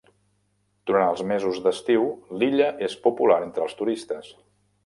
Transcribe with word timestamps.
Durant 0.91 1.05
els 1.09 1.21
mesos 1.33 1.59
d'estiu, 1.67 2.09
l'illa 2.39 2.73
és 2.89 2.99
popular 3.07 3.41
entre 3.49 3.67
els 3.67 3.81
turistes. 3.83 4.35